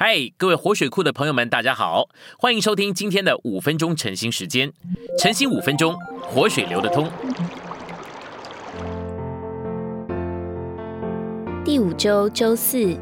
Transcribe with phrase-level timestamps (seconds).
[0.00, 2.08] 嗨，各位活水库的朋友们，大家好，
[2.38, 4.72] 欢迎收听今天的五分钟晨兴时间。
[5.18, 7.10] 晨兴五分钟，活水流得通。
[11.64, 12.96] 第五周周四，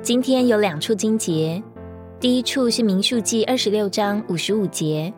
[0.00, 1.62] 今天有两处经节。
[2.18, 5.12] 第一处是民数记二十六章五十五节，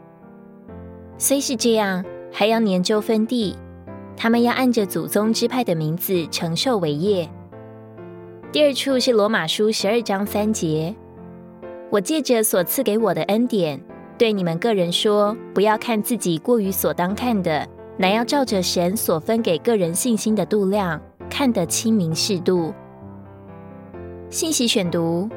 [1.17, 3.55] 虽是这样，还要年周分地，
[4.17, 7.31] 他们要按着祖宗支派的名字承受伟业。
[8.51, 10.95] 第二处是罗马书十二章三节，
[11.91, 13.79] 我借着所赐给我的恩典，
[14.17, 22.73] 对你们个人说，不要看自己过于所当看的，乃要照着神所分给个人信心的度量，看得清明适度。
[24.31, 25.29] 信息选读，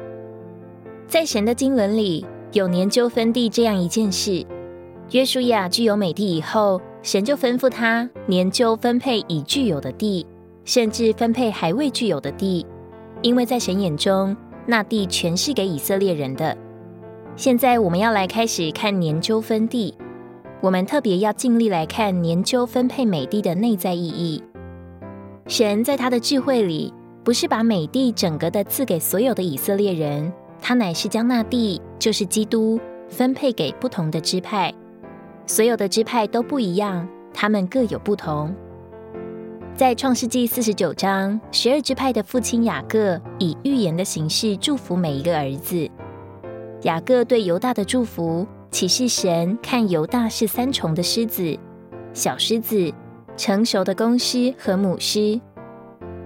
[1.06, 4.42] 在神的经纶里有研究分地这样一件事。
[5.10, 10.26] 约书亚具有美地以后，神就吩咐他研究分配已具有的地，
[10.64, 12.66] 甚至分配还未具有的地。
[13.22, 14.36] 因为在神眼中，
[14.66, 16.56] 那地全是给以色列人的。
[17.36, 19.94] 现在我们要来开始看年究分地，
[20.60, 24.42] 我们特别要尽力来看年究分配美地的内在意义。
[25.46, 26.92] 神在他的智慧里，
[27.24, 34.72] 不是把美地整个的赐给所有的以色列人，他乃是将那地，就是基督，分配给不同的支派。
[35.46, 38.54] 所有的支派都不一样，他们各有不同。
[39.82, 45.90] 在创世纪四十九章，十二支派的父亲雅各以预言的形式祝福每一个儿子。
[46.82, 51.58] 雅各对犹大的祝福，启示神看犹大是三重的狮子：
[52.14, 52.94] 小狮子、
[53.36, 55.40] 成熟的公狮和母狮。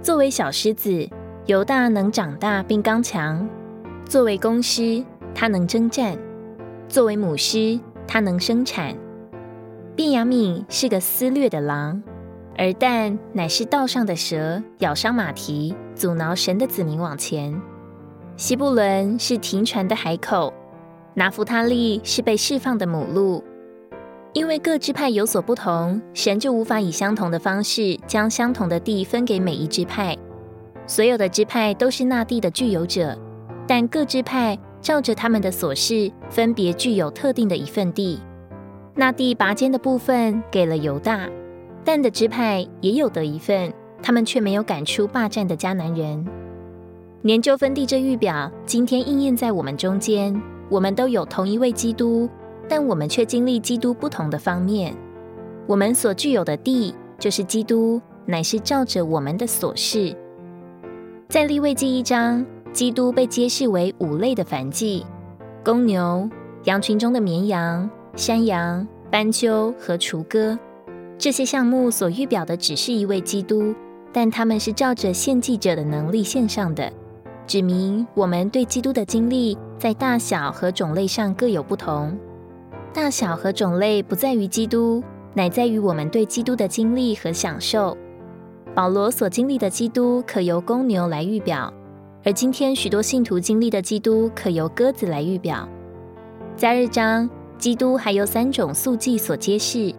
[0.03, 1.09] 作为小狮子，
[1.47, 3.49] 犹大能长大并刚强；
[4.05, 5.03] 作为公狮，
[5.35, 6.15] 它能征战；
[6.91, 8.95] 作为母狮，它能生产。
[9.97, 12.03] 便雅敏是个撕裂的狼。
[12.59, 17.55] 而蛋乃是道上的蛇，咬伤马蹄，阻挠神的子民往前。
[18.37, 20.53] 希布伦是停船的海口，
[21.15, 23.45] 拿弗他利是被释放的母鹿。
[24.33, 30.17] 因为各支派有所不同，神就无法以相同的方式将相同的地分给每一支派。
[30.87, 33.19] 所有的支派都是那地的具有者，
[33.67, 38.21] 但各支派照着他们的所事，分别具有特定的一份地。
[38.95, 41.29] 那地拔尖的部分给了犹大。
[41.87, 46.27] 但的支派也有得一份，他们却没有赶出霸占的迦南人。
[47.23, 50.35] 研究分地这预表，今天应验在我们中间。
[50.69, 52.29] 我们都有同一位基督，
[52.69, 54.93] 但我们却经历基督不同的方面。
[55.69, 60.13] 我们所具有的地，就是基督，乃是照着我们的所事。
[61.29, 65.07] 在立位记一章，基督被揭示为五类的凡祭：
[65.65, 66.29] 公牛、
[66.65, 70.59] 羊群中的绵羊、山羊、斑鸠和雏鸽。
[71.19, 73.75] 这些项目所预表的只是一位基督，
[74.13, 76.93] 但他们是照着献祭者的能力献上的，
[77.47, 82.17] 指明我们对基督的经历在大小和种类上各有不同。
[82.93, 85.03] 大小和种类不在于基督，
[85.35, 87.97] 乃在于我们对基督的经历和享受。
[88.75, 91.73] 保罗所经历的基督可由公牛来预表，
[92.25, 95.67] 而今天许多信徒经历的基督可由鸽子来预表。
[96.57, 99.95] 在日章，基督还有三种素祭所揭示。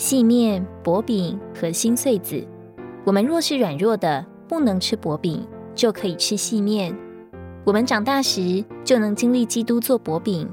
[0.00, 2.42] 细面、薄饼和新穗子。
[3.04, 6.96] 我们若是软弱的，不能吃薄饼，就可以吃细面。
[7.66, 10.48] 我们长大时，就能经历基督做薄饼。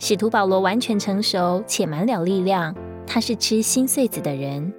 [0.00, 2.74] 使徒保罗完全成熟且满了力量，
[3.06, 4.74] 他是吃新穗子的人。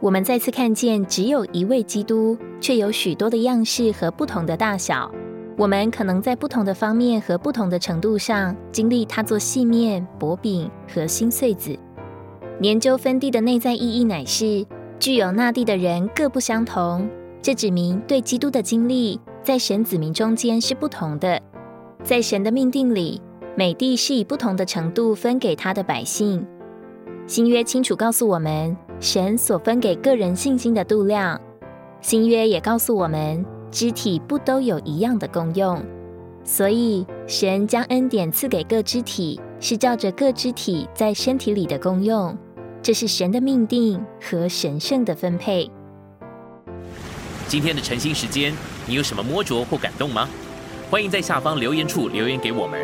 [0.00, 5.12] 我们再次看见，只有一位基督，却有许多的样式和不同的大小。
[5.58, 11.78] 我们可能在不同的方面和不同的程度上，经历他做细面、薄饼和新穗子。
[12.60, 14.66] 研究分地的内在意义，乃是
[14.98, 17.08] 具有那地的人各不相同。
[17.40, 21.40] 这指明对基督的经历，在神子民中间是不同的。
[22.04, 23.18] 在神的命定里，
[23.56, 26.46] 每地是以不同的程度分给他的百姓。
[27.26, 31.40] 新约清楚告诉我们，神所分给个人信心的度量。
[32.02, 35.82] 新约也告诉我们，肢体不都有一样的功用。
[36.44, 42.36] 所以，神将恩典赐给各肢体，是照着各肢体在身体里的功用。
[42.82, 45.70] 这是神的命定和神圣的分配。
[47.46, 48.54] 今天的晨兴时间，
[48.86, 50.26] 你有什么摸着或感动吗？
[50.90, 52.80] 欢迎在下方留言处留言给我们。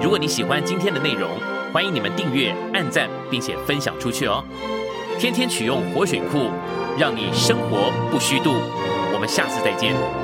[0.00, 1.30] 如果你喜欢今天的内容，
[1.72, 4.44] 欢迎你们订阅、按赞，并且分享出去哦。
[5.18, 6.50] 天天取用活水库，
[6.98, 8.52] 让你生活不虚度。
[9.12, 10.23] 我们下次再见。